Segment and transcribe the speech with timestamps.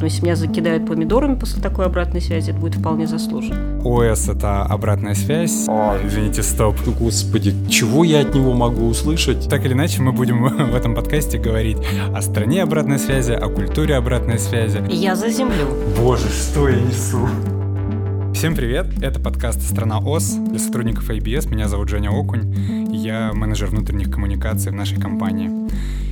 [0.00, 3.80] Но если меня закидают помидорами после такой обратной связи, это будет вполне заслуженно.
[3.84, 5.66] ОС— это обратная связь.
[5.68, 6.76] О, извините, стоп.
[6.86, 9.48] Господи, чего я от него могу услышать?
[9.48, 11.78] Так или иначе, мы будем в этом подкасте говорить
[12.14, 14.80] о стране обратной связи, о культуре обратной связи.
[14.88, 15.66] Я за землю.
[15.98, 17.28] Боже, что я несу?
[18.34, 18.86] Всем привет!
[19.02, 21.48] Это подкаст «Страна ОС» для сотрудников ABS.
[21.48, 22.77] Меня зовут Женя Окунь.
[23.08, 25.50] Я менеджер внутренних коммуникаций в нашей компании.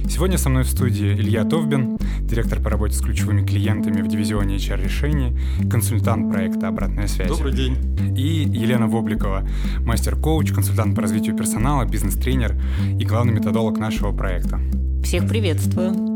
[0.09, 4.57] Сегодня со мной в студии Илья Товбин, директор по работе с ключевыми клиентами в дивизионе
[4.57, 5.39] HR-решений,
[5.71, 7.29] консультант проекта «Обратная связь».
[7.29, 7.77] Добрый день.
[8.17, 9.47] И Елена Вобликова,
[9.81, 12.55] мастер-коуч, консультант по развитию персонала, бизнес-тренер
[12.99, 14.59] и главный методолог нашего проекта.
[15.05, 16.16] Всех приветствую.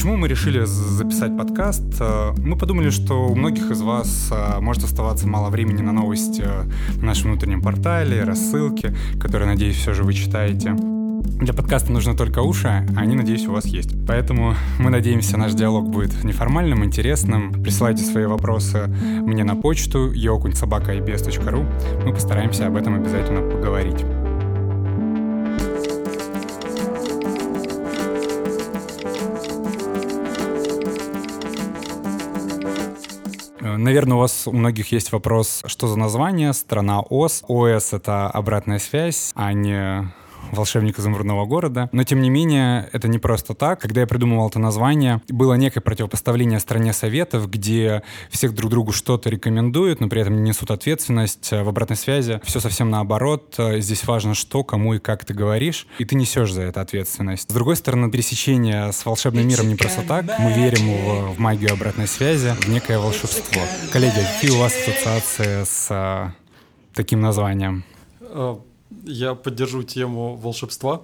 [0.00, 1.82] Почему мы решили записать подкаст?
[2.00, 6.42] Э, мы подумали, что у многих из вас э, может оставаться мало времени на новости
[6.96, 10.72] на нашем внутреннем портале, рассылки, которые, надеюсь, все же вы читаете.
[10.72, 13.90] Для подкаста нужно только уши, а они, надеюсь, у вас есть.
[14.06, 17.52] Поэтому мы надеемся, наш диалог будет неформальным, интересным.
[17.62, 22.06] Присылайте свои вопросы мне на почту yokуньсобака.ibs.ru.
[22.06, 24.02] Мы постараемся об этом обязательно поговорить.
[33.80, 37.42] Наверное, у вас у многих есть вопрос, что за название «Страна ОС».
[37.48, 40.12] ОС— это обратная связь, а не
[40.50, 41.88] волшебник изумрудного города.
[41.92, 43.80] Но, тем не менее, это не просто так.
[43.80, 49.30] Когда я придумывал это название, было некое противопоставление стране советов, где всех друг другу что-то
[49.30, 51.50] рекомендуют, но при этом не несут ответственность.
[51.50, 53.56] В обратной связи все совсем наоборот.
[53.58, 57.50] Здесь важно, что, кому и как ты говоришь, и ты несешь за это ответственность.
[57.50, 60.26] С другой стороны, пересечение с волшебным миром не просто так.
[60.38, 63.62] Мы верим в, в магию обратной связи, в некое волшебство.
[63.92, 66.32] Коллеги, какие у вас ассоциации с а,
[66.94, 67.84] таким названием?
[69.04, 71.02] Я поддержу тему волшебства,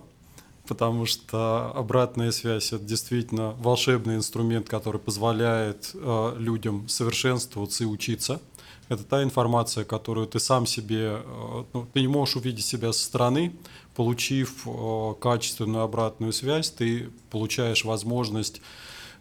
[0.67, 8.41] потому что обратная связь это действительно волшебный инструмент, который позволяет э, людям совершенствоваться и учиться.
[8.89, 13.05] Это та информация, которую ты сам себе, э, ну, ты не можешь увидеть себя со
[13.05, 13.53] стороны,
[13.95, 18.61] получив э, качественную обратную связь, ты получаешь возможность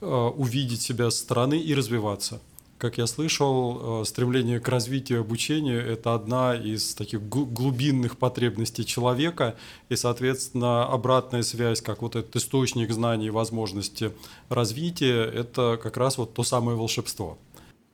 [0.02, 2.42] э, увидеть себя со стороны и развиваться.
[2.78, 9.56] Как я слышал, э, стремление к развитию обучения– это одна из таких глубинных потребностей человека,
[9.88, 14.12] и, соответственно, обратная связь, как вот этот источник знаний и возможности
[14.50, 17.38] развития– это как раз вот то самое волшебство.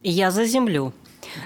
[0.02, 0.94] Я за землю.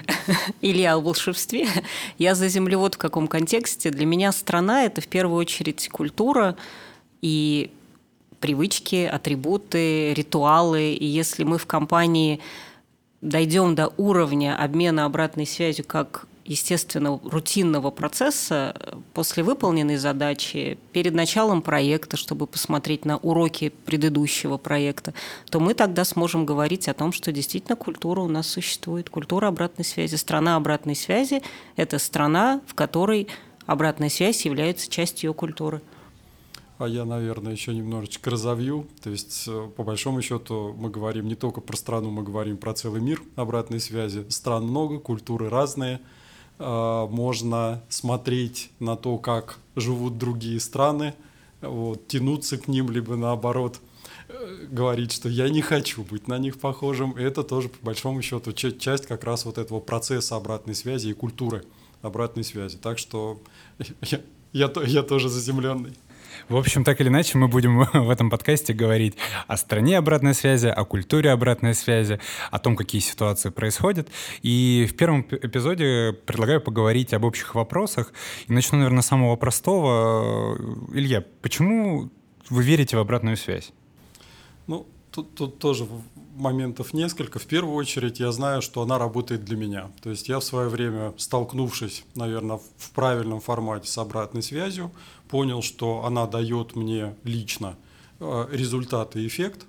[0.62, 1.68] Или о волшебстве.
[2.16, 3.90] Я за землю вот в каком контексте.
[3.90, 6.56] Для меня страна– это в первую очередь культура
[7.20, 7.70] и
[8.40, 10.94] привычки, атрибуты, ритуалы.
[10.94, 12.40] И если мы в компании
[13.26, 21.60] дойдем до уровня обмена обратной связью как естественно, рутинного процесса после выполненной задачи, перед началом
[21.60, 25.12] проекта, чтобы посмотреть на уроки предыдущего проекта,
[25.50, 29.84] то мы тогда сможем говорить о том, что действительно культура у нас существует, культура обратной
[29.84, 30.14] связи.
[30.14, 31.42] Страна обратной связи–
[31.76, 33.26] это страна, в которой
[33.66, 35.82] обратная связь является частью ее культуры
[36.78, 38.86] а я, наверное, еще немножечко разовью.
[39.02, 42.74] То есть, э, по большому счету, мы говорим не только про страну, мы говорим про
[42.74, 44.26] целый мир обратной связи.
[44.28, 46.00] Стран много, культуры разные.
[46.58, 51.14] А, можно смотреть на то, как живут другие страны,
[51.60, 53.80] вот, тянуться к ним, либо наоборот
[54.28, 57.14] э, говорить, что я не хочу быть на них похожим.
[57.16, 61.64] Это тоже, по большому счету, часть как раз вот этого процесса обратной связи и культуры
[62.02, 62.78] обратной связи.
[62.78, 63.40] Так что
[64.02, 64.20] я,
[64.52, 65.94] я, я тоже заземленный.
[66.48, 69.16] В общем, так или иначе, мы будем в этом подкасте говорить
[69.46, 72.20] о стране обратной связи, о культуре обратной связи,
[72.50, 74.08] о том, какие ситуации происходят.
[74.42, 78.12] И в первом эпизоде предлагаю поговорить об общих вопросах.
[78.48, 80.56] И начну, наверное, с самого простого.
[80.92, 82.10] Илья, почему
[82.48, 83.72] вы верите в обратную связь?
[84.66, 85.88] Ну, тут, тут тоже
[86.36, 87.38] моментов несколько.
[87.38, 89.90] В первую очередь я знаю, что она работает для меня.
[90.02, 94.92] То есть я в свое время, столкнувшись, наверное, в правильном формате с обратной связью,
[95.28, 97.76] понял, что она дает мне лично
[98.20, 99.66] э, результат и эффект.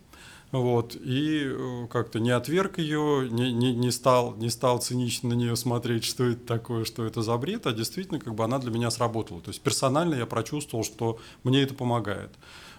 [0.51, 5.33] Вот, и э, как-то не отверг ее, не, не, не, стал, не стал цинично на
[5.33, 8.71] нее смотреть, что это такое, что это за бред, а действительно как бы она для
[8.71, 9.41] меня сработала.
[9.41, 12.31] То есть персонально я прочувствовал, что мне это помогает.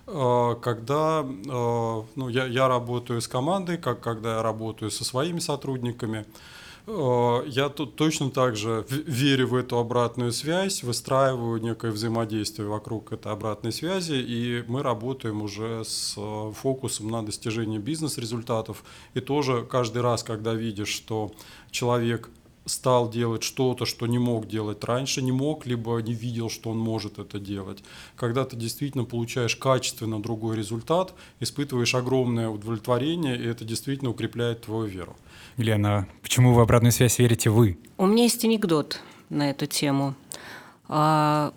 [0.09, 6.27] Э, когда ну, я, я работаю с командой, как когда я работаю со своими сотрудниками,
[6.89, 13.13] Э, я тут точно так же верю в эту обратную связь, выстраиваю некое взаимодействие вокруг
[13.13, 18.85] этой обратной связи, и мы работаем уже с э, фокусом на достижение бизнес-результатов.
[19.13, 21.31] И тоже каждый раз, когда видишь, что
[21.71, 22.31] человек
[22.69, 26.79] стал делать что-то, что не мог делать раньше, не мог, либо не видел, что он
[26.79, 27.83] может это делать.
[28.17, 34.87] Когда ты действительно получаешь качественно другой результат, испытываешь огромное удовлетворение, и это действительно укрепляет твою
[34.87, 35.17] веру.
[35.57, 37.79] Елена, почему в обратную связь верите вы?
[37.97, 40.15] У меня есть анекдот на эту тему.
[40.89, 41.53] А,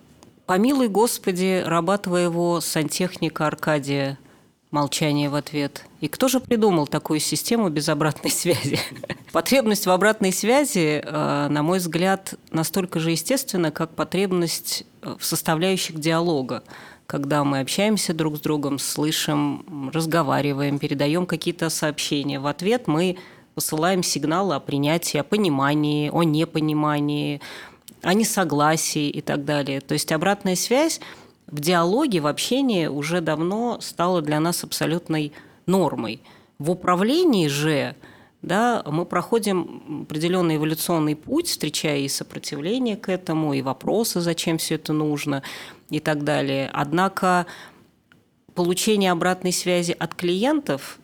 [0.46, 4.18] Помилуй, Господи, раба твоего сантехника Аркадия–
[4.72, 5.86] Молчание в ответ.
[6.00, 8.80] И кто же придумал такую систему без обратной связи?
[9.34, 15.26] Потребность в обратной связи, э, на мой взгляд, настолько же естественна, как потребность э, в
[15.26, 16.64] составляющих диалога
[17.08, 22.40] когда мы общаемся друг с другом, слышим, разговариваем, передаем какие-то сообщения.
[22.40, 23.18] В ответ мы
[23.54, 27.42] посылаем сигналы о принятии, о понимании, о непонимании,
[28.02, 29.82] о несогласии и так далее.
[29.82, 31.02] То есть обратная связь
[31.52, 35.34] в диалоге, в общении уже давно стало для нас абсолютной
[35.66, 36.22] нормой.
[36.58, 37.96] В управлении же
[38.42, 44.76] да, мы проходим определенный эволюционный путь, встречая и сопротивление к этому, и вопросы, зачем все
[44.76, 45.44] это нужно
[45.92, 46.70] и так далее.
[46.74, 47.46] Однако
[48.56, 50.98] получение обратной связи от клиентов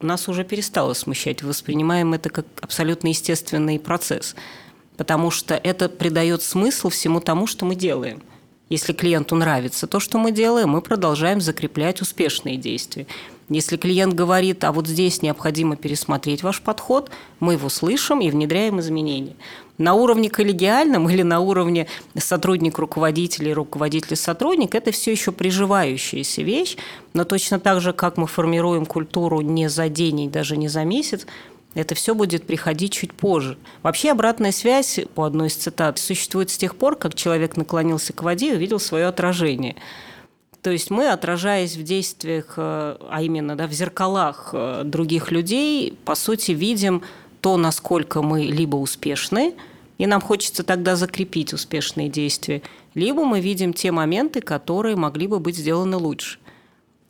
[0.00, 1.42] нас уже перестало смущать.
[1.42, 4.34] Воспринимаем это как абсолютно естественный процесс,
[4.96, 8.22] потому что это придает смысл всему тому, что мы делаем–
[8.68, 13.06] если клиенту нравится то, что мы делаем, мы продолжаем закреплять успешные действия.
[13.48, 17.10] Если клиент говорит, а вот здесь необходимо пересмотреть ваш подход,
[17.40, 19.36] мы его слышим и внедряем изменения.
[19.78, 21.86] На уровне коллегиальном или на уровне
[22.16, 26.76] сотрудник-руководитель и руководитель-сотрудник это все еще приживающаяся вещь,
[27.14, 30.84] но точно так же, как мы формируем культуру не за день и даже не за
[30.84, 31.26] месяц,
[31.78, 33.56] это все будет приходить чуть позже.
[33.84, 38.24] Вообще обратная связь, по одной из цитат, существует с тех пор, как человек наклонился к
[38.24, 39.76] воде и увидел свое отражение.
[40.60, 45.96] То есть мы, отражаясь в действиях, э, а именно да, в зеркалах э, других людей,
[46.04, 47.02] по сути, видим
[47.40, 49.54] то, насколько мы либо успешны,
[49.98, 52.62] и нам хочется тогда закрепить успешные действия,
[52.94, 56.40] либо мы видим те моменты, которые могли бы быть сделаны лучше.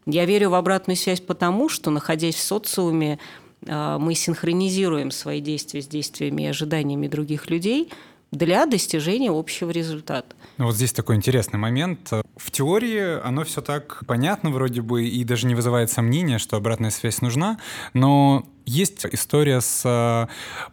[0.04, 3.18] Я верю в обратную связь потому, что, находясь в социуме,
[3.66, 7.90] мы синхронизируем свои действия с действиями и ожиданиями других людей
[8.30, 10.36] для достижения общего результата.
[10.58, 12.10] Ну, вот здесь такой интересный момент.
[12.36, 16.90] В теории оно все так понятно вроде бы и даже не вызывает сомнения, что обратная
[16.90, 17.58] связь нужна,
[17.94, 20.26] но есть история с э,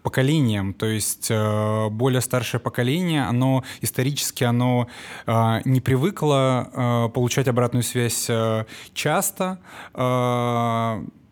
[0.04, 4.88] поколением, то есть э, более старшее поколение, оно исторически оно
[5.26, 8.30] э, не привыкло получать обратную связь
[8.94, 9.60] часто,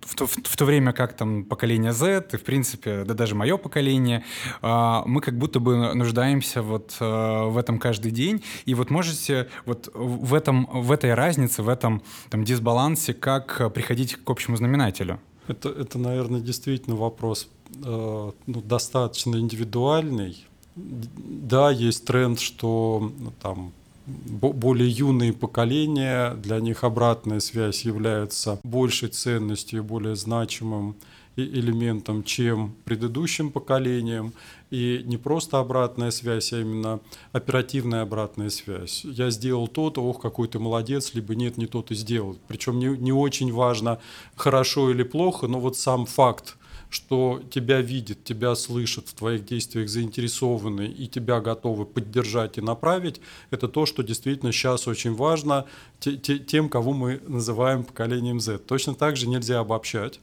[0.06, 3.36] в то, в, в то время как там поколение Z, и в принципе, да даже
[3.36, 4.24] мое поколение,
[4.62, 8.44] э, мы как будто бы нуждаемся вот э, в этом каждый день.
[8.66, 14.16] И вот можете вот в, этом, в этой разнице, в этом там, дисбалансе, как приходить
[14.16, 15.20] к общему знаменателю?
[15.48, 17.50] Это, это наверное, действительно вопрос
[17.84, 20.46] э, ну, достаточно индивидуальный.
[20.76, 23.74] Да, есть тренд, что ну, там
[24.06, 30.96] более юные поколения, для них обратная связь является большей ценностью и более значимым
[31.36, 34.34] элементом, чем предыдущим поколениям.
[34.70, 37.00] И не просто обратная связь, а именно
[37.32, 39.04] оперативная обратная связь.
[39.06, 42.38] Я сделал то-то, ох, какой ты молодец, либо нет, не то ты сделал.
[42.48, 44.00] Причем не, не очень важно,
[44.36, 46.58] хорошо или плохо, но вот сам факт
[46.94, 53.20] что тебя видят, тебя слышат, в твоих действиях заинтересованы и тебя готовы поддержать и направить,
[53.50, 55.66] это то, что действительно сейчас очень важно
[56.00, 58.60] тем, кого мы называем поколением Z.
[58.60, 60.20] Точно так же нельзя обобщать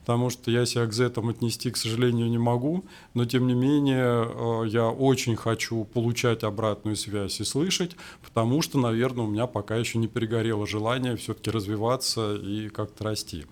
[0.00, 4.24] потому что я себя к Z отнести, к сожалению, не могу, но тем не менее
[4.26, 9.76] э, я очень хочу получать обратную связь и слышать, потому что, наверное, у меня пока
[9.76, 13.44] еще не перегорело желание все-таки развиваться и как-то расти.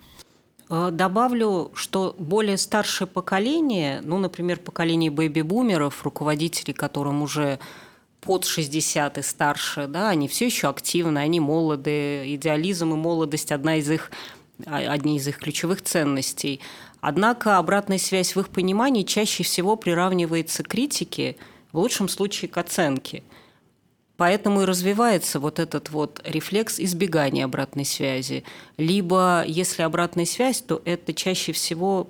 [0.69, 7.59] Э, добавлю, что более старшее поколение, ну, например, поколение бэйби-бумеров, руководителей, которым уже
[8.21, 13.77] под 60 и старше, да, они все еще активны, они молоды, идеализм и молодость– одна
[13.77, 14.11] из их,
[14.65, 16.61] а, одни из их ключевых ценностей.
[17.01, 21.37] Однако обратная связь в их понимании чаще всего приравнивается к критике,
[21.71, 23.23] в лучшем случае к оценке–
[24.17, 28.45] Поэтому и развивается вот этот вот рефлекс избегания обратной связи.
[28.79, 32.09] Либо, если обратная связь, то это чаще всего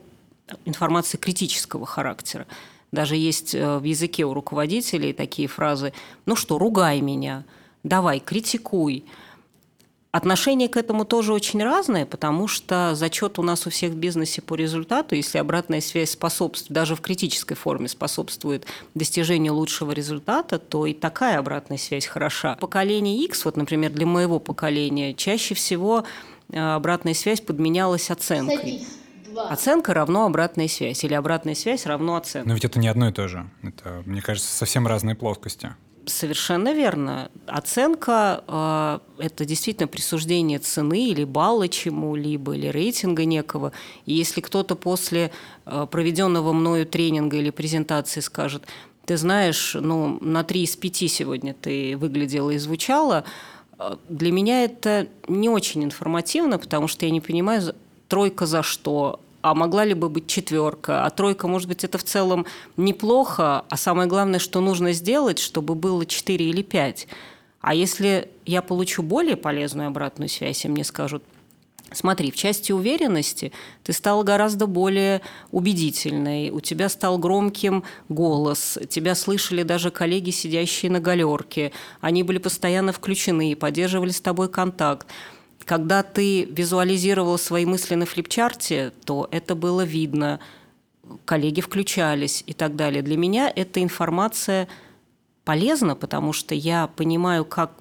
[0.65, 2.47] информация критического характера.
[2.93, 5.93] Даже есть э, в языке у руководителей такие фразы
[6.25, 7.45] «ну что, ругай меня»,
[7.83, 9.05] «давай, критикуй»,
[10.17, 14.41] Отношение к этому тоже очень разное, потому что зачет у нас у всех в бизнесе
[14.41, 20.87] по результату, если обратная связь способствует, даже в критической форме способствует достижению лучшего результата, то
[20.87, 22.57] и такая обратная связь хороша.
[22.59, 26.05] Поколение X, вот, например, для моего поколения, чаще всего
[26.49, 28.87] э, обратная связь подменялась оценкой.
[29.37, 32.49] Оценка равно обратная связь, или обратная связь равно оценка.
[32.49, 33.51] Но ведь это не одно и то же.
[33.63, 35.77] Это, мне кажется, совсем разные плоскости.
[36.09, 37.33] Совершенно верно.
[37.47, 43.73] Оценка э,– это действительно присуждение цены или балла чему-либо, или рейтинга некого.
[44.05, 45.33] И если кто-то после
[45.65, 48.63] э, проведенного мною тренинга или презентации скажет,
[49.05, 53.25] ты знаешь, ну, на 3 из 5 сегодня ты выглядела и звучала,
[53.77, 57.75] э, для меня это не очень информативно, потому что я не понимаю,
[58.07, 59.19] тройка за что,
[59.51, 63.77] а могла ли бы быть четверка, а тройка, может быть, это в целом неплохо, а
[63.77, 67.07] самое главное, что нужно сделать, чтобы было 4 или 5.
[67.61, 71.23] А если я получу более полезную обратную связь, и мне скажут,
[71.93, 73.53] Смотри, в части уверенности
[73.85, 75.21] ты стала гораздо более
[75.53, 82.39] убедительной, у тебя стал громким голос, тебя слышали даже коллеги, сидящие на галерке, они были
[82.39, 85.07] постоянно включены, поддерживали с тобой контакт.
[85.67, 90.39] Когда ты визуализировал свои мысли на флипчарте, то это было видно,
[91.25, 93.03] коллеги включались и так далее.
[93.03, 94.69] Для меня эта информация
[95.45, 97.73] полезна, потому что я понимаю, как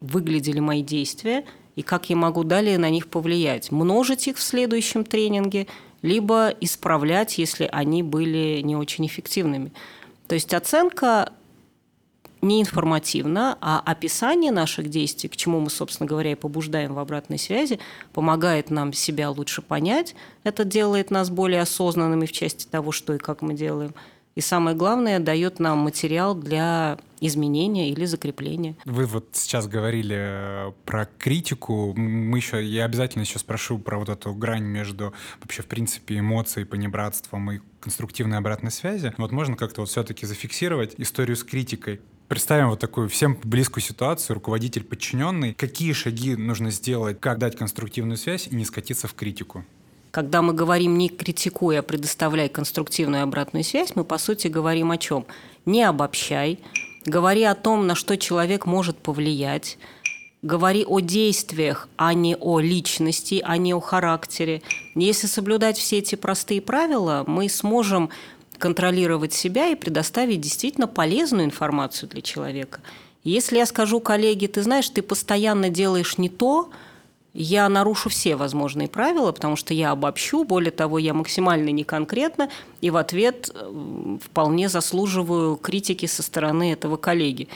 [0.00, 3.72] выглядели мои действия и как я могу далее на них повлиять.
[3.72, 5.66] Множить их в следующем тренинге,
[6.02, 9.72] либо исправлять, если они были не очень эффективными.
[10.28, 11.32] То есть оценка
[12.42, 17.38] не информативно, а описание наших действий, к чему мы, собственно говоря, и побуждаем в обратной
[17.38, 17.78] связи,
[18.12, 20.14] помогает нам себя лучше понять.
[20.44, 23.94] Это делает нас более осознанными в части того, что и как мы делаем.
[24.36, 28.76] И самое главное, дает нам материал для изменения или закрепления.
[28.84, 31.92] Вы вот сейчас говорили э, про критику.
[31.94, 36.64] Мы еще, я обязательно еще спрошу про вот эту грань между вообще, в принципе, эмоцией,
[36.64, 39.12] понебратством и конструктивной обратной связи.
[39.18, 42.00] Вот можно как-то вот все-таки зафиксировать историю с критикой.
[42.30, 45.52] Представим вот такую всем близкую ситуацию, руководитель подчиненный.
[45.52, 49.64] Какие шаги нужно сделать, как дать конструктивную связь и не скатиться в критику?
[50.12, 54.96] Когда мы говорим не критикуй, а предоставляй конструктивную обратную связь, мы по сути говорим о
[54.96, 55.26] чем?
[55.66, 56.60] Не обобщай,
[57.04, 59.76] говори о том, на что человек может повлиять,
[60.42, 64.62] говори о действиях, а не о личности, а не о характере.
[64.94, 68.08] Если соблюдать все эти простые правила, мы сможем
[68.60, 72.80] контролировать себя и предоставить действительно полезную информацию для человека.
[73.24, 76.70] Если я скажу коллеге, ты знаешь, ты постоянно делаешь не то,
[77.32, 82.50] я нарушу все возможные правила, потому что я обобщу, более того, я максимально неконкретно
[82.80, 87.48] и в ответ э, вполне заслуживаю критики со стороны этого коллеги,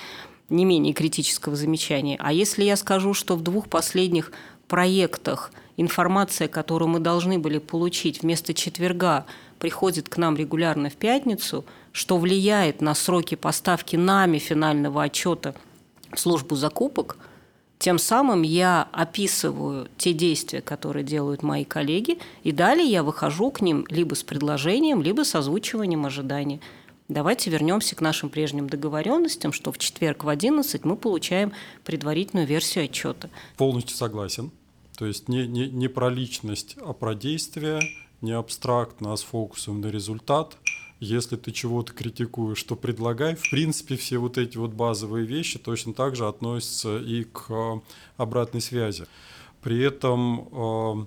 [0.49, 2.17] не менее критического замечания.
[2.21, 4.31] А если я скажу, что в двух последних
[4.69, 9.27] проектах информация, которую мы должны были получить вместо четверга,
[9.65, 15.55] приходит к нам регулярно в пятницу, что влияет на сроки поставки нами финального отчета
[16.13, 17.17] в службу закупок,
[17.79, 23.63] тем самым я описываю те действия, которые делают мои коллеги, и далее я выхожу к
[23.63, 26.61] ним либо с предложением, либо с озвучиванием ожиданий.
[27.09, 31.53] Давайте вернемся к нашим прежним договоренностям, что в четверг в 11 мы получаем
[31.85, 33.31] предварительную версию отчета.
[33.57, 34.51] Полностью согласен.
[34.99, 37.81] То есть не, не, не про личность, а про действие–
[38.25, 40.57] не абстрактно, а с фокусом на результат.
[41.01, 43.35] Если ты чего-то критикуешь, то предлагай.
[43.35, 47.81] В принципе, все вот эти вот базовые вещи точно так же относятся и к э,
[48.17, 49.05] обратной связи.
[49.61, 51.07] При этом э,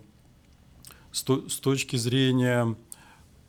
[1.11, 2.75] с точки зрения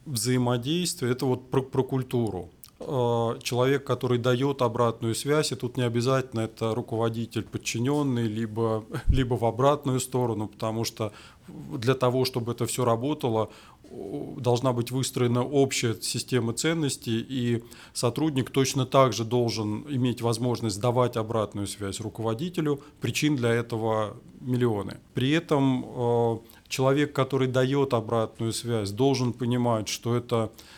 [0.07, 6.43] взаимодействия, это вот про, про культуру человек, который дает обратную связь, и тут не обязательно
[6.43, 11.13] это руководитель подчиненный, либо, либо в обратную сторону, потому что
[11.49, 13.51] для того, чтобы это все работало,
[13.91, 21.17] должна быть выстроена общая система ценностей, и сотрудник точно так же должен иметь возможность давать
[21.17, 22.81] обратную связь руководителю.
[23.01, 24.99] Причин для этого миллионы.
[25.15, 30.78] При этом э, человек, который дает обратную связь, должен понимать, что это э,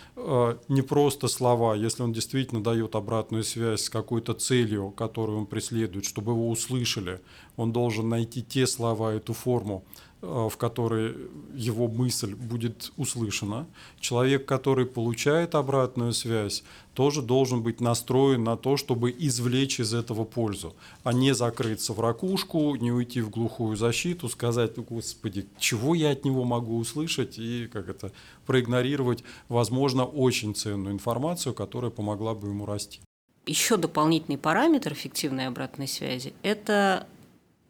[0.68, 6.04] не просто слова, если он действительно дает обратную связь с какой-то целью, которую он преследует,
[6.04, 7.20] чтобы его услышали,
[7.56, 11.16] он должен найти те слова, эту форму, Э, в которой
[11.54, 13.66] его мысль будет услышана.
[14.00, 16.62] Человек, который получает обратную связь,
[16.92, 20.74] тоже должен быть настроен на то, чтобы извлечь из этого пользу,
[21.04, 26.24] а не закрыться в ракушку, не уйти в глухую защиту, сказать, господи, чего я от
[26.24, 28.12] него могу услышать, и как это
[28.44, 33.00] проигнорировать, возможно, очень ценную информацию, которая помогла бы ему расти.
[33.46, 37.06] Еще дополнительный параметр эффективной обратной связи– это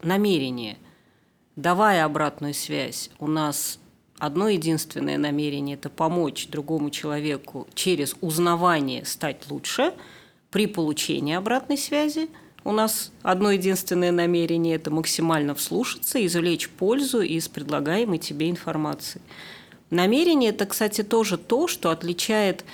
[0.02, 0.78] намерение–
[1.61, 3.79] давая обратную связь, у нас
[4.19, 9.95] одно единственное намерение– это помочь другому человеку через узнавание стать лучше.
[10.50, 12.29] При получении обратной связи
[12.64, 19.21] у нас одно единственное намерение– это максимально вслушаться, извлечь пользу из предлагаемой тебе информации.
[19.90, 22.64] Намерение– это, кстати, тоже то, что отличает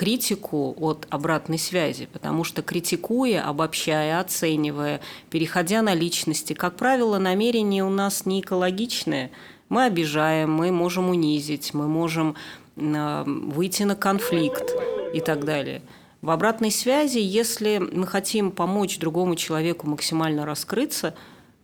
[0.00, 7.84] критику от обратной связи, потому что критикуя, обобщая, оценивая, переходя на личности, как правило, намерение
[7.84, 9.30] у нас не экологичное.
[9.68, 12.34] Мы обижаем, мы можем унизить, мы можем
[12.78, 14.74] а, выйти на конфликт
[15.12, 15.82] и так далее.
[16.22, 21.14] В обратной связи, если мы хотим помочь другому человеку максимально раскрыться,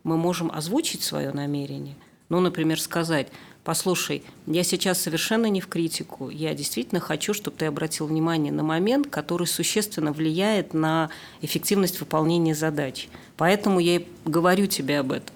[0.03, 1.95] мы можем озвучить свое намерение.
[2.29, 3.29] Ну, например, сказать,
[3.67, 8.63] послушай, я сейчас совершенно не в критику, я действительно хочу, чтобы ты обратил внимание на
[8.63, 11.09] момент, который существенно влияет на
[11.41, 13.09] эффективность выполнения задач.
[13.35, 15.35] Поэтому я и говорю тебе об этом.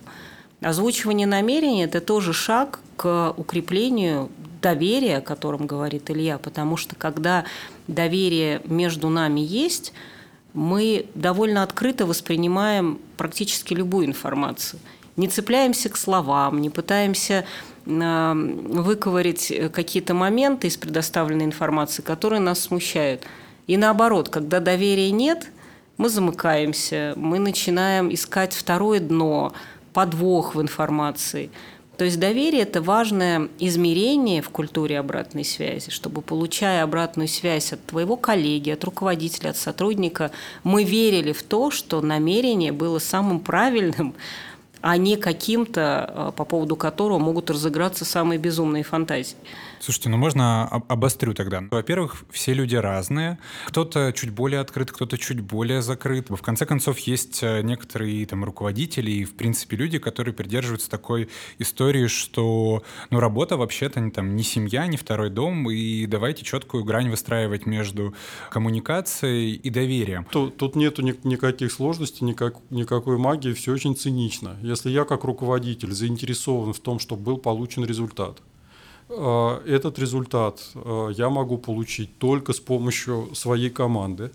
[0.62, 4.30] Озвучивание намерений– это тоже шаг к укреплению
[4.62, 7.44] доверия, о котором говорит Илья, потому что когда
[7.90, 9.92] доверие между нами есть,
[10.54, 14.80] мы довольно открыто воспринимаем практически любую информацию.
[15.18, 17.44] Не цепляемся к словам, не пытаемся
[17.86, 23.24] а, выковырить какие-то моменты из предоставленной информации, которые нас смущают.
[23.68, 25.52] И наоборот, когда доверия нет,
[25.98, 29.54] мы замыкаемся, мы начинаем искать второе дно,
[29.94, 31.52] подвох в информации–
[32.02, 37.86] то есть доверие– это важное измерение в культуре обратной связи, чтобы, получая обратную связь от
[37.86, 40.32] твоего коллеги, от руководителя, от сотрудника,
[40.64, 44.16] мы верили в то, что намерение было самым правильным,
[44.82, 49.38] а не каким-то, а, по поводу которого могут разыграться самые безумные фантазии.
[49.82, 51.64] Слушайте, ну можно обострю тогда.
[51.72, 53.40] Во-первых, все люди разные.
[53.66, 56.30] Кто-то чуть более открыт, кто-то чуть более закрыт.
[56.30, 61.30] В конце концов, есть э, некоторые там руководители и, в принципе, люди, которые придерживаются такой
[61.58, 66.84] истории, что ну, работа вообще-то не, там, не семья, не второй дом, и давайте четкую
[66.84, 68.14] грань выстраивать между
[68.52, 70.28] коммуникацией и доверием.
[70.32, 74.58] Тут, тут нету ни, никаких сложностей, никак, никакой магии, все очень цинично.
[74.62, 78.44] Если я как руководитель заинтересован в том, чтобы был получен результат,
[79.66, 84.32] этот результат э, я могу получить только с помощью своей команды.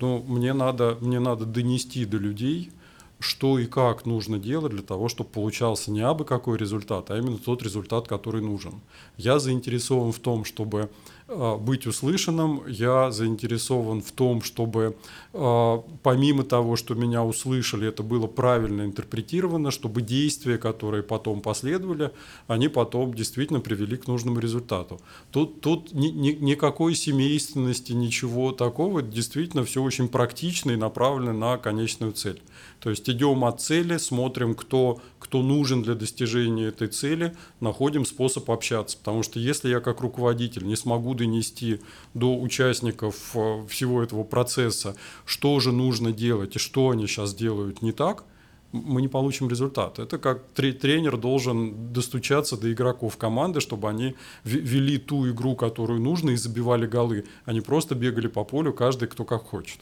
[0.00, 2.70] Но мне надо, мне надо донести до людей,
[3.18, 7.38] что и как нужно делать для того, чтобы получался не абы какой результат, а именно
[7.38, 8.80] тот результат, который нужен.
[9.18, 10.88] Я заинтересован в том, чтобы
[11.32, 14.96] Э, быть услышанным, я заинтересован в том, чтобы
[15.29, 22.10] э, помимо того, что меня услышали, это было правильно интерпретировано, чтобы действия, которые потом последовали,
[22.48, 25.00] они потом действительно привели к нужному результату.
[25.30, 31.58] Тут, тут ни, ни, никакой семейственности, ничего такого, действительно все очень практично и направлено на
[31.58, 32.42] конечную цель.
[32.80, 38.50] То есть идем от цели, смотрим, кто, кто нужен для достижения этой цели, находим способ
[38.50, 38.96] общаться.
[38.96, 41.80] Потому что если я как руководитель не смогу донести
[42.14, 44.96] до участников э, всего этого процесса,
[45.30, 48.24] что же нужно делать и что они сейчас делают не так,
[48.72, 50.00] мы не получим результат.
[50.00, 56.30] Это как тренер должен достучаться до игроков команды, чтобы они вели ту игру, которую нужно,
[56.30, 59.78] и забивали голы, а не просто бегали по полю, каждый кто как хочет.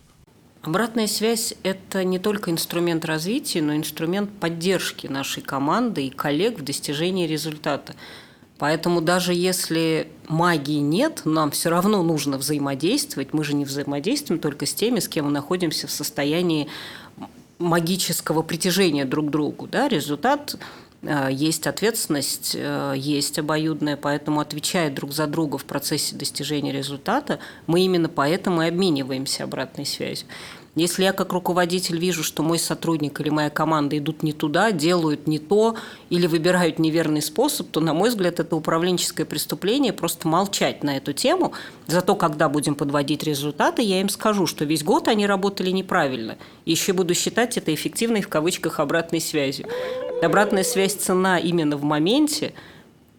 [0.61, 6.59] Обратная связь– это не только инструмент развития, но и инструмент поддержки нашей команды и коллег
[6.59, 7.95] в достижении результата.
[8.59, 13.33] Поэтому даже если магии нет, нам все равно нужно взаимодействовать.
[13.33, 16.69] Мы же не взаимодействуем только с теми, с кем мы находимся в состоянии
[17.59, 19.69] магического притяжения друг к другу.
[19.69, 19.89] Да?
[19.89, 20.57] Результат
[21.03, 27.39] э, есть ответственность, э, есть обоюдная, поэтому отвечая друг за друга в процессе достижения результата,
[27.69, 30.27] мы именно поэтому и обмениваемся обратной связью.
[30.79, 35.27] Если я как руководитель вижу, что мой сотрудник или моя команда идут не туда, делают
[35.27, 35.75] не то
[36.09, 41.13] или выбирают неверный способ, то, на мой взгляд, это управленческое преступление просто молчать на эту
[41.13, 41.53] тему.
[41.89, 46.39] Зато, когда будем подводить результаты, я им скажу, что весь год они работали неправильно.
[46.65, 49.67] И еще буду считать это эффективной в кавычках обратной связью.
[50.23, 52.55] Обратная связь цена именно в моменте,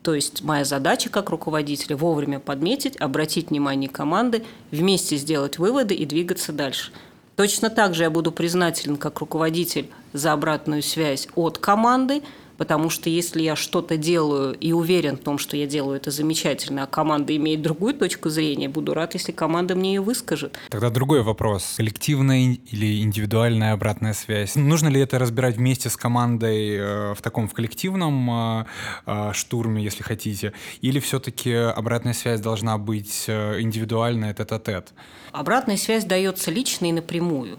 [0.01, 6.05] то есть моя задача как руководителя вовремя подметить, обратить внимание команды, вместе сделать выводы и
[6.05, 6.93] двигаться дальше–
[7.39, 12.21] Точно так же я буду признателен как руководитель за обратную связь от команды,
[12.59, 16.83] потому что если я что-то делаю и уверен в том, что я делаю это замечательно,
[16.83, 20.59] а команда имеет другую точку зрения, буду рад, если команда мне ее выскажет.
[20.69, 21.75] Тогда другой вопрос.
[21.77, 24.55] Коллективная или индивидуальная обратная связь?
[24.55, 28.65] Нужно ли это разбирать вместе с командой э, в таком в коллективном э,
[29.05, 30.51] э, штурме, если хотите?
[30.81, 34.93] Или все-таки обратная связь должна быть индивидуальная, тет-а-тет?
[35.31, 37.57] Обратная связь дается лично и напрямую.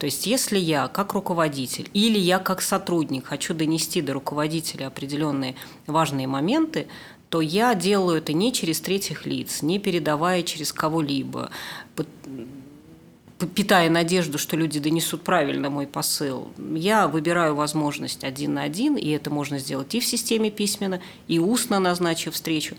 [0.00, 5.56] То есть если я как руководитель или я как сотрудник хочу донести до руководителя определенные
[5.86, 6.86] важные моменты,
[7.28, 11.50] то я делаю это не через третьих лиц, не передавая через кого-либо,
[13.54, 16.50] питая надежду, что люди донесут правильно мой посыл.
[16.56, 21.38] Я выбираю возможность один на один, и это можно сделать и в системе письменно, и
[21.38, 22.74] устно назначив встречу.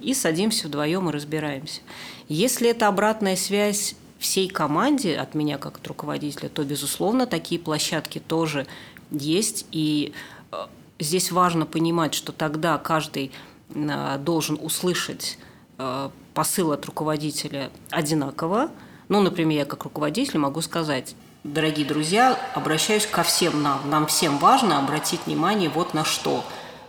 [0.00, 1.80] и садимся вдвоем и разбираемся.
[2.28, 8.18] Если это обратная связь всей команде от меня как от руководителя, то, безусловно, такие площадки
[8.18, 8.66] тоже
[9.10, 9.66] есть.
[9.70, 10.14] И
[10.50, 10.66] э,
[10.98, 13.32] здесь важно понимать, что тогда каждый
[13.68, 15.38] э, должен услышать
[15.76, 18.70] э, посыл от руководителя одинаково.
[19.10, 23.90] Ну, например, я как руководитель могу сказать, дорогие друзья, обращаюсь ко всем нам.
[23.90, 26.42] Нам всем важно обратить внимание вот на что.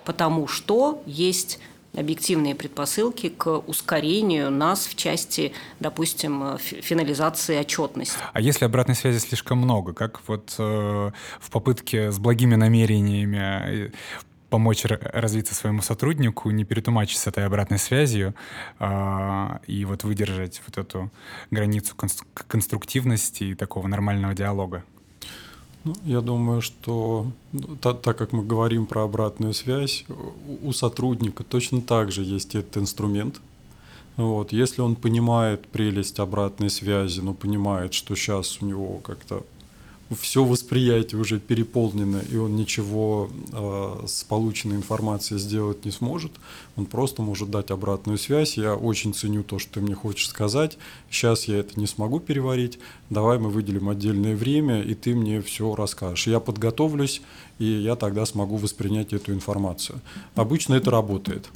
[0.06, 1.60] Потому что есть
[1.98, 8.18] объективные предпосылки к ускорению нас в части, допустим, финализации отчетности.
[8.34, 13.92] А если обратной связи слишком много, как вот э, в попытке с благими намерениями э,
[14.50, 18.36] помочь развиться своему сотруднику, не перетумачить с этой обратной связью
[18.80, 21.12] э, и вот выдержать вот эту
[21.52, 21.96] границу
[22.48, 24.84] конструктивности и такого нормального диалога?
[25.86, 30.04] Ну, я думаю, что ну, так, так как мы говорим про обратную связь,
[30.64, 33.40] у, сотрудника точно так же есть этот инструмент.
[34.18, 39.44] Вот, если он понимает прелесть обратной связи, но понимает, что сейчас у него как-то
[40.14, 46.32] все восприятие уже переполнено, и он ничего э, с полученной информацией сделать не сможет,
[46.76, 48.58] он просто может дать обратную связь.
[48.58, 50.78] Я очень ценю то, что ты мне хочешь сказать.
[51.10, 52.78] Сейчас я это не смогу переварить.
[53.10, 56.28] Давай мы выделим отдельное время, и ты мне все расскажешь.
[56.28, 57.22] Я подготовлюсь,
[57.58, 60.02] и я тогда смогу воспринять эту информацию.
[60.36, 61.50] Обычно это работает.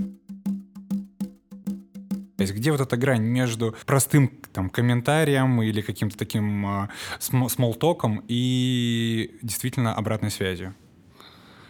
[2.50, 9.38] Есть где вот эта грань между простым там, комментарием или каким-то таким э, смолтоком и
[9.44, 10.74] действительно обратной связью?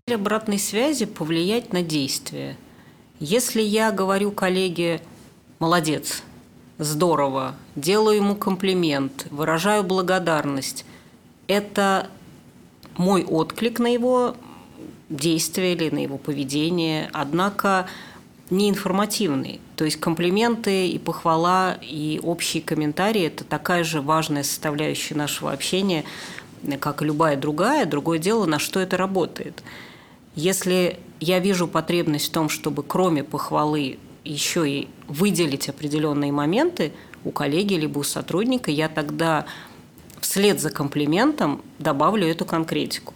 [0.09, 2.55] Обратной связи повлиять на действие.
[3.19, 5.01] Если я говорю коллеге
[5.59, 6.23] «молодец»,
[6.77, 10.85] «здорово», делаю ему комплимент, выражаю благодарность,
[11.47, 12.09] это
[12.95, 14.37] мой отклик на его
[15.09, 17.09] действие или на его поведение.
[17.11, 17.85] Однако
[18.49, 19.59] неинформативный.
[19.79, 26.03] То есть комплименты и похвала, и общие комментарии– это такая же важная составляющая нашего общения,
[26.81, 27.85] как и любая другая.
[27.85, 29.63] Другое дело, на что это работает.
[30.35, 36.91] Если я вижу потребность в том, чтобы кроме похвалы еще и выделить определенные моменты
[37.23, 39.45] у коллеги либо у сотрудника, я тогда
[40.19, 43.13] вслед за комплиментом добавлю эту конкретику.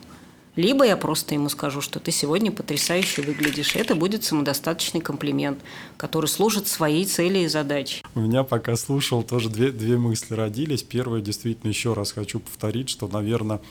[0.56, 3.76] Либо я просто ему скажу, что ты сегодня потрясающе выглядишь.
[3.76, 5.60] Это будет самодостаточный комплимент,
[5.98, 8.04] который служит своей цели и задаче.
[8.14, 10.84] У меня пока слушал, тоже две, две мысли родились.
[10.84, 13.62] Первое, действительно, еще раз хочу повторить, что, наверное,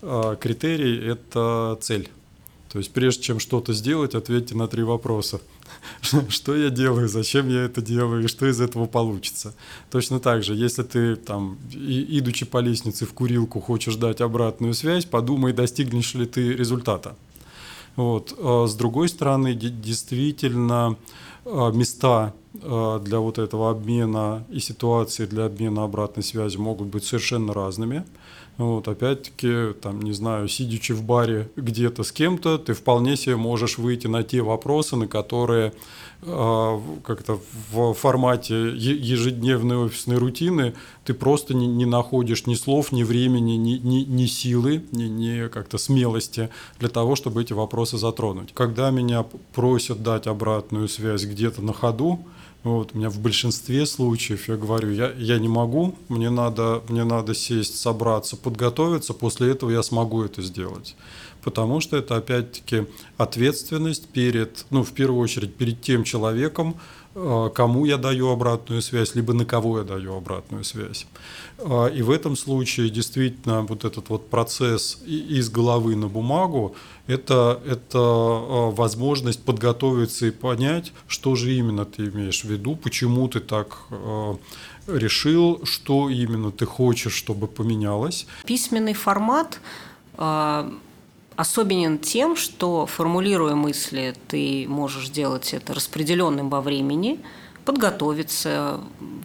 [0.00, 2.08] э, критерий– это цель.
[2.72, 5.40] То есть прежде чем что-то сделать, ответьте на три вопроса.
[6.28, 9.54] что я делаю, зачем я это делаю и что из этого получится.
[9.90, 14.74] Точно так же, если ты там, и, идучи по лестнице в курилку, хочешь дать обратную
[14.74, 17.16] связь, подумай, достигнешь ли ты результата.
[17.96, 18.34] Вот.
[18.38, 20.96] А с другой стороны, действительно,
[21.44, 27.04] а, места а, для вот этого обмена и ситуации для обмена обратной связи могут быть
[27.04, 28.04] совершенно разными.
[28.60, 33.78] Вот, опять-таки, там, не знаю, сидячи в баре где-то с кем-то, ты вполне себе можешь
[33.78, 35.72] выйти на те вопросы, на которые
[36.20, 37.40] э, как-то
[37.72, 40.74] в формате ежедневной офисной рутины
[41.06, 45.48] ты просто не, не находишь ни слов, ни времени, ни, ни, ни силы, ни, ни
[45.48, 48.52] как-то смелости для того, чтобы эти вопросы затронуть.
[48.52, 52.26] Когда меня просят дать обратную связь где-то на ходу,
[52.62, 57.04] вот, у меня в большинстве случаев я говорю, я, я не могу, мне надо, мне
[57.04, 60.94] надо сесть, собраться, подготовиться, после этого я смогу это сделать.
[61.42, 66.76] Потому что это опять-таки ответственность перед, ну, в первую очередь, перед тем человеком,
[67.54, 71.06] кому я даю обратную связь, либо на кого я даю обратную связь.
[71.58, 76.74] Э, и в этом случае действительно вот этот вот процесс из головы на бумагу,
[77.06, 83.28] это, это а, возможность подготовиться и понять, что же именно ты имеешь в виду, почему
[83.28, 83.78] ты так
[84.86, 88.26] решил, что именно ты хочешь, чтобы поменялось.
[88.44, 89.60] Письменный формат
[91.36, 97.20] особенен тем, что формулируя мысли, ты можешь делать это распределенным во времени,
[97.64, 98.80] подготовиться,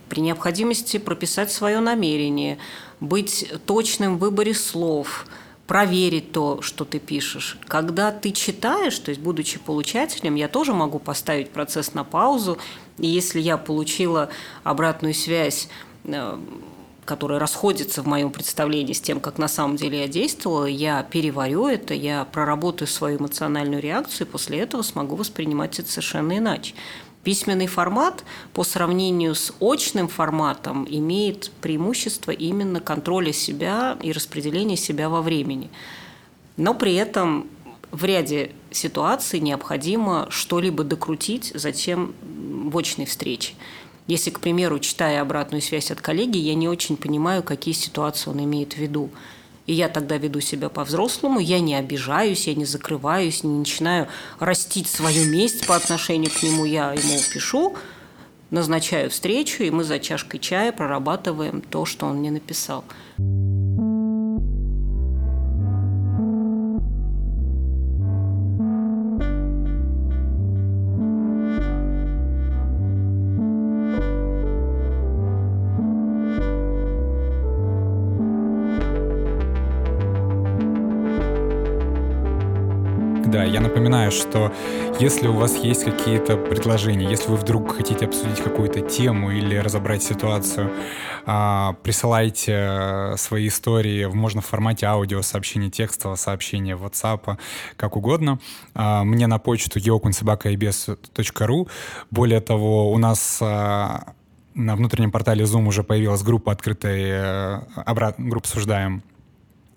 [0.09, 2.57] при необходимости прописать свое намерение,
[2.99, 5.25] быть точным в выборе слов–
[5.67, 7.57] проверить то, что ты пишешь.
[7.67, 12.57] Когда ты читаешь, то есть будучи получателем, я тоже могу поставить процесс на паузу,
[12.97, 14.29] и если я получила
[14.63, 15.67] обратную связь,
[17.05, 21.67] которая расходится в моем представлении с тем, как на самом деле я действовала, я переварю
[21.67, 26.73] это, я проработаю свою эмоциональную реакцию, и после этого смогу воспринимать это совершенно иначе.
[27.23, 35.09] Письменный формат по сравнению с очным форматом имеет преимущество именно контроля себя и распределения себя
[35.09, 35.71] во времени.
[36.57, 37.47] Но при этом
[37.91, 43.53] в ряде ситуаций необходимо что-либо докрутить, затем в очной встрече.
[44.07, 48.43] Если, к примеру, читая обратную связь от коллеги, я не очень понимаю, какие ситуации он
[48.43, 49.09] имеет в виду.
[49.65, 54.07] И я тогда веду себя по-взрослому, я не обижаюсь, я не закрываюсь, не начинаю
[54.39, 56.65] растить свою месть по отношению к нему.
[56.65, 57.75] Я ему пишу,
[58.51, 62.83] назначаю встречу, и мы за чашкой чая прорабатываем то, что он мне написал.
[83.55, 84.51] Я напоминаю, что
[84.99, 90.03] если у вас есть какие-то предложения, если вы вдруг хотите обсудить какую-то тему или разобрать
[90.03, 90.73] ситуацию,
[91.25, 97.37] а, присылайте свои истории, можно в формате аудио, сообщения, текстового сообщения, WhatsApp,
[97.77, 98.39] как угодно.
[98.73, 101.69] А, мне на почту geokunsobaka.ibs.ru.
[102.11, 104.15] Более того, у нас а,
[104.53, 109.01] на внутреннем портале Zoom уже появилась группа открытая, э, обратно, группа «Обсуждаем»,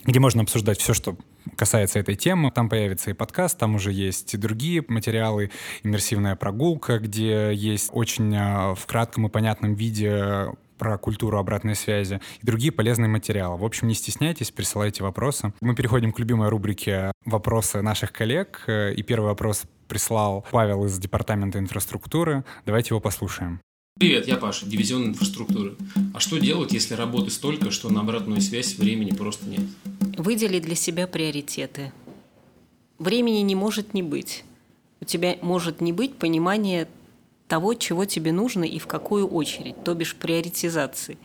[0.05, 1.17] где можно обсуждать все, что
[1.57, 2.51] касается этой темы.
[2.51, 5.51] Там появится и подкаст, там уже есть и другие материалы,
[5.83, 12.21] иммерсивная прогулка, где есть очень а, в кратком и понятном виде про культуру обратной связи
[12.41, 13.59] и другие полезные материалы.
[13.59, 15.53] В общем, не стесняйтесь, присылайте вопросы.
[15.61, 18.65] Мы переходим к любимой рубрике «Вопросы наших коллег».
[18.69, 22.45] И первый вопрос прислал Павел из Департамента инфраструктуры.
[22.65, 23.61] Давайте его послушаем.
[23.99, 25.75] Привет, я Паша, дивизион инфраструктуры.
[26.15, 29.63] А что делать, если работы столько, что на обратную связь времени просто нет?
[30.17, 31.93] Выдели для себя приоритеты.
[33.01, 34.45] Времени не может не быть.
[35.01, 36.89] У тебя может не быть понимания
[37.49, 41.19] того, чего тебе нужно и в какую очередь, то бишь приоритизации.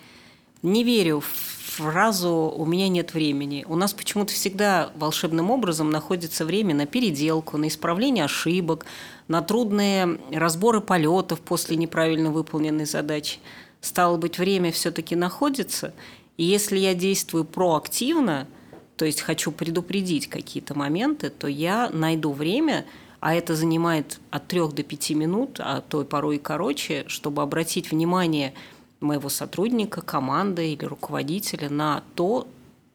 [0.64, 3.66] Не верю в фразу «у меня нет времени».
[3.68, 8.86] У нас почему-то всегда волшебным образом находится время на переделку, на исправление ошибок,
[9.28, 13.40] на трудные разборы полетов после неправильно выполненной задачи.
[13.82, 15.94] Стало быть, время все-таки находится,
[16.38, 18.48] и если я действую проактивно,
[18.96, 22.86] то есть хочу предупредить какие-то моменты, то я найду время,
[23.20, 27.42] а это занимает от трех до пяти минут, а то и порой и короче, чтобы
[27.42, 28.54] обратить внимание
[29.04, 32.48] моего сотрудника, команды или руководителя на то,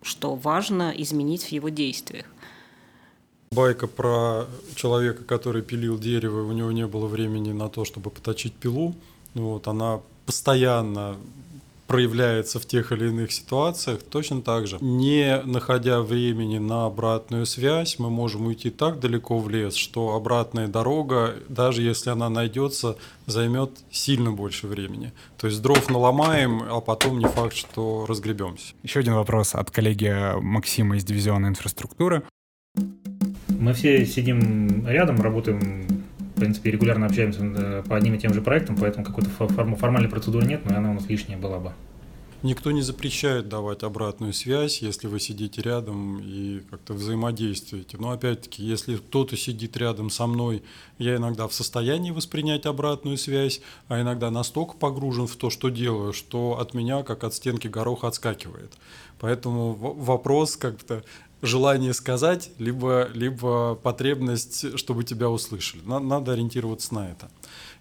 [0.02, 2.26] что важно изменить в его действиях.
[3.50, 8.54] Байка про человека, который пилил дерево, у него не было времени на то, чтобы поточить
[8.54, 8.94] пилу.
[9.34, 11.16] Ну вот, она постоянно
[11.88, 14.76] проявляется в тех или иных ситуациях, точно так же.
[14.80, 20.68] Не находя времени на обратную связь, мы можем уйти так далеко в лес, что обратная
[20.68, 22.96] дорога, даже если она найдется,
[23.26, 25.12] займет сильно больше времени.
[25.38, 28.74] То есть дров наломаем, а потом не факт, что разгребемся.
[28.82, 32.22] Еще один вопрос от коллеги Максима из дивизиона инфраструктуры.
[33.48, 35.97] Мы все сидим рядом, работаем,
[36.38, 40.46] в принципе, регулярно общаемся э, по одним и тем же проектам, поэтому какой-то формальной процедуры
[40.46, 41.72] нет, но она у нас лишняя была бы.
[42.44, 47.96] Никто не запрещает давать обратную связь, если вы сидите рядом и как-то взаимодействуете.
[47.98, 50.62] Но опять-таки, если кто-то сидит рядом со мной,
[50.98, 56.12] я иногда в состоянии воспринять обратную связь, а иногда настолько погружен в то, что делаю,
[56.12, 58.72] что от меня, как от стенки гороха, отскакивает.
[59.18, 61.02] Поэтому вопрос как-то
[61.42, 65.82] желание сказать, либо, либо потребность, чтобы тебя услышали.
[65.84, 67.30] Надо ориентироваться на это.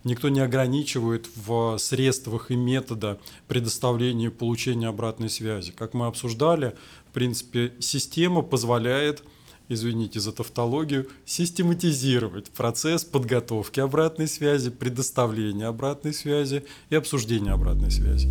[0.03, 5.71] Никто не ограничивает в средствах и метода предоставления и получения обратной связи.
[5.71, 6.75] Как мы обсуждали,
[7.09, 9.23] в принципе, система позволяет
[9.69, 18.29] извините за тавтологию, систематизировать процесс подготовки обратной связи, предоставления обратной связи и обсуждения обратной связи.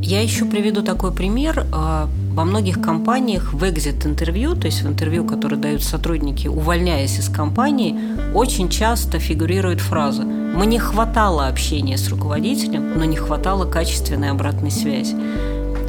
[0.00, 1.66] Я еще приведу такой пример.
[1.72, 7.28] А, во многих компаниях в экзит-интервью, то есть в интервью, которое дают сотрудники, увольняясь из
[7.28, 7.96] компании,
[8.32, 15.16] очень часто фигурирует фраза «Мне хватало общения с руководителем, но не хватало качественной обратной связи».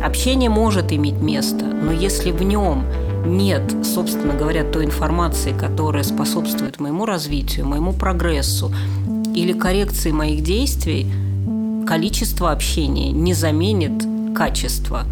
[0.02, 2.86] Общение может иметь место, но если в нем
[3.26, 8.72] нет, собственно говоря, той информации, которая способствует моему развитию, моему прогрессу
[9.36, 11.08] или коррекции моих действий,
[11.88, 14.06] количество общения не заменит
[14.36, 15.06] качество.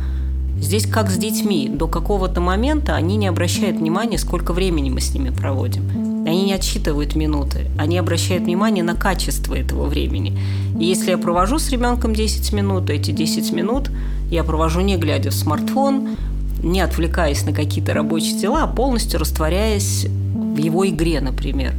[0.60, 1.70] Здесь как с детьми.
[1.70, 5.84] До какого-то момента они не обращают внимания, сколько времени мы с ними проводим.
[6.26, 7.68] Они не отсчитывают минуты.
[7.78, 10.38] Они обращают внимание на качество этого времени.
[10.80, 13.90] И если я провожу с ребенком 10 минут, эти 10 минут
[14.30, 16.18] я провожу не глядя в смартфон,
[16.64, 21.74] не отвлекаясь на какие-то рабочие дела, а полностью растворяясь в его игре, например.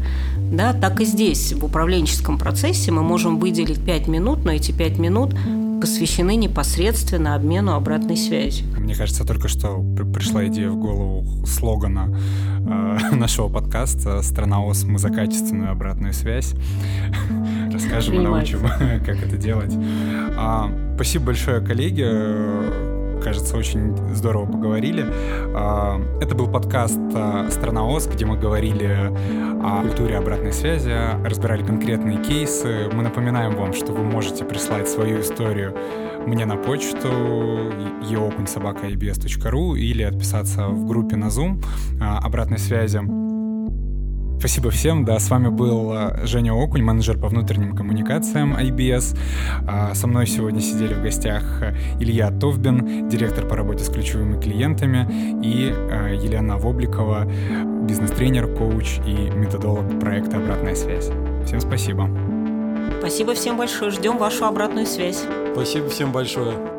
[0.52, 4.98] Да, так и здесь, в управленческом процессе мы можем выделить 5 минут, но эти 5
[4.98, 5.34] минут
[5.80, 8.66] посвящены непосредственно обмену обратной связью.
[8.78, 12.16] Мне кажется, только что пришла идея в голову слогана
[12.60, 14.84] э, нашего подкаста «Страна ОС.
[14.84, 16.54] Мы за качественную обратную связь».
[17.72, 18.60] Расскажем и научим,
[19.04, 19.74] как это делать.
[20.36, 22.87] А, спасибо большое, коллеги
[23.18, 25.04] кажется, очень здорово поговорили.
[25.54, 29.12] А, это был подкаст а, «Страна ОС», где мы говорили
[29.62, 30.92] о культуре обратной связи,
[31.24, 32.88] разбирали конкретные кейсы.
[32.92, 35.74] Мы напоминаем вам, что вы можете прислать свою историю
[36.26, 41.62] мне на почту eokunsobaka.ibs.ru или отписаться в группе на Zoom
[42.00, 43.27] а, обратной связи.
[44.38, 45.04] Спасибо всем.
[45.04, 49.18] Да, с вами был э, Женя Окунь, менеджер по внутренним коммуникациям IBS.
[49.66, 54.40] А, со мной сегодня сидели в гостях э, Илья Товбин, директор по работе с ключевыми
[54.40, 57.28] клиентами, и э, Елена Вобликова,
[57.82, 61.10] бизнес-тренер, коуч и методолог проекта «Обратная связь».
[61.44, 62.08] Всем спасибо.
[63.00, 63.90] Спасибо всем большое.
[63.90, 65.24] Ждем вашу обратную связь.
[65.52, 66.77] Спасибо всем большое.